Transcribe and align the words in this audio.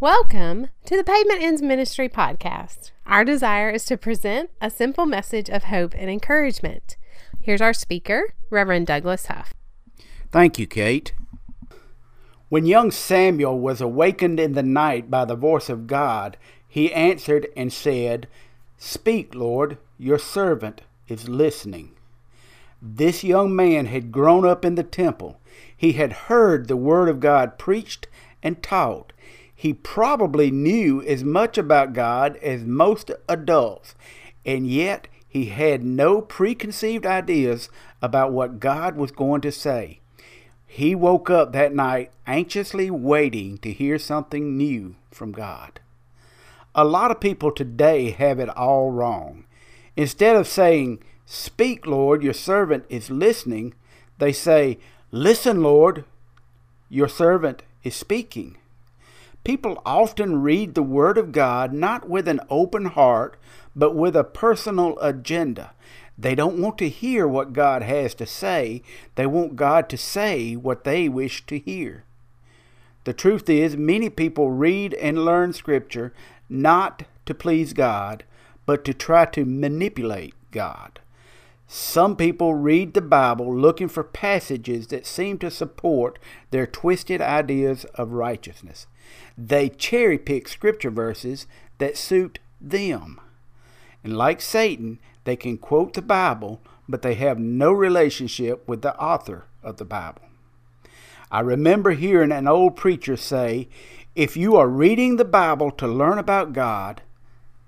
Welcome 0.00 0.68
to 0.84 0.96
the 0.96 1.02
Pavement 1.02 1.42
Ends 1.42 1.60
Ministry 1.60 2.08
podcast. 2.08 2.92
Our 3.04 3.24
desire 3.24 3.68
is 3.68 3.84
to 3.86 3.96
present 3.96 4.48
a 4.60 4.70
simple 4.70 5.06
message 5.06 5.50
of 5.50 5.64
hope 5.64 5.92
and 5.98 6.08
encouragement. 6.08 6.96
Here's 7.40 7.60
our 7.60 7.72
speaker, 7.72 8.32
Reverend 8.48 8.86
Douglas 8.86 9.26
Huff. 9.26 9.52
Thank 10.30 10.56
you, 10.56 10.68
Kate. 10.68 11.14
When 12.48 12.64
young 12.64 12.92
Samuel 12.92 13.58
was 13.58 13.80
awakened 13.80 14.38
in 14.38 14.52
the 14.52 14.62
night 14.62 15.10
by 15.10 15.24
the 15.24 15.34
voice 15.34 15.68
of 15.68 15.88
God, 15.88 16.36
he 16.68 16.94
answered 16.94 17.48
and 17.56 17.72
said, 17.72 18.28
Speak, 18.76 19.34
Lord, 19.34 19.78
your 19.98 20.20
servant 20.20 20.82
is 21.08 21.28
listening. 21.28 21.90
This 22.80 23.24
young 23.24 23.56
man 23.56 23.86
had 23.86 24.12
grown 24.12 24.46
up 24.46 24.64
in 24.64 24.76
the 24.76 24.84
temple. 24.84 25.40
He 25.76 25.94
had 25.94 26.12
heard 26.28 26.68
the 26.68 26.76
word 26.76 27.08
of 27.08 27.18
God 27.18 27.58
preached 27.58 28.06
and 28.44 28.62
taught 28.62 29.12
he 29.60 29.74
probably 29.74 30.52
knew 30.52 31.02
as 31.02 31.24
much 31.24 31.58
about 31.58 31.92
God 31.92 32.36
as 32.36 32.62
most 32.62 33.10
adults, 33.28 33.96
and 34.46 34.68
yet 34.68 35.08
he 35.26 35.46
had 35.46 35.82
no 35.82 36.20
preconceived 36.20 37.04
ideas 37.04 37.68
about 38.00 38.30
what 38.30 38.60
God 38.60 38.94
was 38.94 39.10
going 39.10 39.40
to 39.40 39.50
say. 39.50 39.98
He 40.64 40.94
woke 40.94 41.28
up 41.28 41.52
that 41.52 41.74
night 41.74 42.12
anxiously 42.24 42.88
waiting 42.88 43.58
to 43.58 43.72
hear 43.72 43.98
something 43.98 44.56
new 44.56 44.94
from 45.10 45.32
God. 45.32 45.80
A 46.72 46.84
lot 46.84 47.10
of 47.10 47.18
people 47.18 47.50
today 47.50 48.12
have 48.12 48.38
it 48.38 48.50
all 48.50 48.92
wrong. 48.92 49.44
Instead 49.96 50.36
of 50.36 50.46
saying, 50.46 51.02
Speak, 51.26 51.84
Lord, 51.84 52.22
your 52.22 52.32
servant 52.32 52.84
is 52.88 53.10
listening, 53.10 53.74
they 54.18 54.32
say, 54.32 54.78
Listen, 55.10 55.64
Lord, 55.64 56.04
your 56.88 57.08
servant 57.08 57.64
is 57.82 57.96
speaking. 57.96 58.56
People 59.48 59.80
often 59.86 60.42
read 60.42 60.74
the 60.74 60.82
Word 60.82 61.16
of 61.16 61.32
God 61.32 61.72
not 61.72 62.06
with 62.06 62.28
an 62.28 62.38
open 62.50 62.84
heart, 62.84 63.38
but 63.74 63.94
with 63.94 64.14
a 64.14 64.22
personal 64.22 64.98
agenda. 64.98 65.72
They 66.18 66.34
don't 66.34 66.60
want 66.60 66.76
to 66.76 66.88
hear 66.90 67.26
what 67.26 67.54
God 67.54 67.80
has 67.80 68.14
to 68.16 68.26
say, 68.26 68.82
they 69.14 69.24
want 69.24 69.56
God 69.56 69.88
to 69.88 69.96
say 69.96 70.54
what 70.54 70.84
they 70.84 71.08
wish 71.08 71.46
to 71.46 71.58
hear. 71.58 72.04
The 73.04 73.14
truth 73.14 73.48
is, 73.48 73.74
many 73.74 74.10
people 74.10 74.50
read 74.50 74.92
and 74.92 75.24
learn 75.24 75.54
Scripture 75.54 76.12
not 76.50 77.04
to 77.24 77.32
please 77.32 77.72
God, 77.72 78.24
but 78.66 78.84
to 78.84 78.92
try 78.92 79.24
to 79.24 79.46
manipulate 79.46 80.34
God. 80.50 81.00
Some 81.70 82.16
people 82.16 82.54
read 82.54 82.94
the 82.94 83.02
Bible 83.02 83.54
looking 83.54 83.88
for 83.88 84.02
passages 84.02 84.86
that 84.86 85.04
seem 85.04 85.38
to 85.40 85.50
support 85.50 86.18
their 86.50 86.66
twisted 86.66 87.20
ideas 87.20 87.84
of 87.94 88.12
righteousness. 88.12 88.86
They 89.36 89.68
cherry 89.68 90.16
pick 90.16 90.48
scripture 90.48 90.90
verses 90.90 91.46
that 91.76 91.98
suit 91.98 92.38
them. 92.58 93.20
And 94.02 94.16
like 94.16 94.40
Satan, 94.40 94.98
they 95.24 95.36
can 95.36 95.58
quote 95.58 95.92
the 95.92 96.00
Bible, 96.00 96.62
but 96.88 97.02
they 97.02 97.16
have 97.16 97.38
no 97.38 97.70
relationship 97.70 98.66
with 98.66 98.80
the 98.80 98.98
author 98.98 99.44
of 99.62 99.76
the 99.76 99.84
Bible. 99.84 100.22
I 101.30 101.40
remember 101.40 101.90
hearing 101.90 102.32
an 102.32 102.48
old 102.48 102.76
preacher 102.76 103.14
say, 103.14 103.68
If 104.14 104.38
you 104.38 104.56
are 104.56 104.68
reading 104.68 105.16
the 105.16 105.26
Bible 105.26 105.70
to 105.72 105.86
learn 105.86 106.16
about 106.18 106.54
God, 106.54 107.02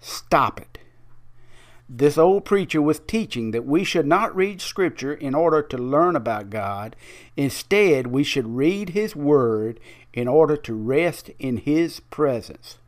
stop 0.00 0.60
it. 0.60 0.73
This 1.88 2.16
old 2.16 2.46
preacher 2.46 2.80
was 2.80 2.98
teaching 2.98 3.50
that 3.50 3.66
we 3.66 3.84
should 3.84 4.06
not 4.06 4.34
read 4.34 4.62
Scripture 4.62 5.12
in 5.12 5.34
order 5.34 5.62
to 5.62 5.76
learn 5.76 6.16
about 6.16 6.48
God. 6.48 6.96
Instead, 7.36 8.06
we 8.06 8.24
should 8.24 8.56
read 8.56 8.90
His 8.90 9.14
Word 9.14 9.78
in 10.14 10.26
order 10.26 10.56
to 10.56 10.74
rest 10.74 11.30
in 11.38 11.58
His 11.58 12.00
presence. 12.00 12.78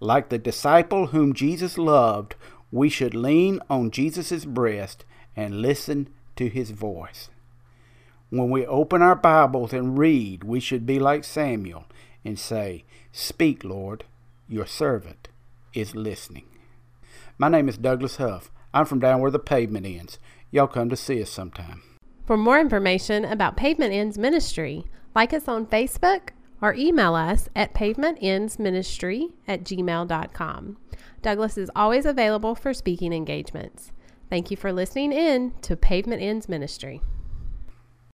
Like 0.00 0.30
the 0.30 0.38
disciple 0.38 1.08
whom 1.08 1.34
Jesus 1.34 1.76
loved, 1.76 2.34
we 2.72 2.88
should 2.88 3.14
lean 3.14 3.60
on 3.68 3.90
Jesus' 3.90 4.46
breast 4.46 5.04
and 5.36 5.60
listen 5.60 6.08
to 6.36 6.48
His 6.48 6.70
voice. 6.70 7.28
When 8.30 8.48
we 8.48 8.64
open 8.64 9.02
our 9.02 9.16
Bibles 9.16 9.74
and 9.74 9.98
read, 9.98 10.44
we 10.44 10.60
should 10.60 10.86
be 10.86 10.98
like 10.98 11.24
Samuel 11.24 11.84
and 12.24 12.38
say, 12.38 12.84
Speak, 13.12 13.64
Lord, 13.64 14.04
your 14.48 14.66
servant 14.66 15.28
is 15.74 15.94
listening. 15.94 16.44
My 17.40 17.48
name 17.48 17.70
is 17.70 17.78
Douglas 17.78 18.16
Huff. 18.16 18.50
I'm 18.74 18.84
from 18.84 18.98
down 18.98 19.22
where 19.22 19.30
the 19.30 19.38
pavement 19.38 19.86
ends. 19.86 20.18
Y'all 20.50 20.66
come 20.66 20.90
to 20.90 20.94
see 20.94 21.22
us 21.22 21.30
sometime. 21.30 21.80
For 22.26 22.36
more 22.36 22.60
information 22.60 23.24
about 23.24 23.56
Pavement 23.56 23.94
Ends 23.94 24.18
Ministry, 24.18 24.84
like 25.14 25.32
us 25.32 25.48
on 25.48 25.64
Facebook 25.64 26.32
or 26.60 26.74
email 26.74 27.14
us 27.14 27.48
at 27.56 27.72
pavementendsministry 27.72 29.32
at 29.48 29.64
gmail.com. 29.64 30.76
Douglas 31.22 31.56
is 31.56 31.70
always 31.74 32.04
available 32.04 32.54
for 32.54 32.74
speaking 32.74 33.14
engagements. 33.14 33.90
Thank 34.28 34.50
you 34.50 34.58
for 34.58 34.70
listening 34.70 35.10
in 35.10 35.54
to 35.62 35.76
Pavement 35.76 36.20
Ends 36.20 36.46
Ministry. 36.46 37.00